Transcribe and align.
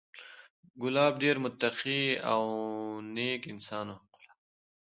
کلاب 0.81 1.13
ډېر 1.23 1.35
متقي 1.43 2.03
او 2.31 2.43
نېک 3.15 3.41
انسان 3.53 3.85
و، 3.93 3.97